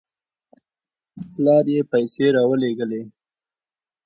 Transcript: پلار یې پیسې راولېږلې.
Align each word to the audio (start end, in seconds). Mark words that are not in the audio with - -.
پلار 1.31 1.65
یې 1.73 1.81
پیسې 1.91 2.25
راولېږلې. 2.35 3.01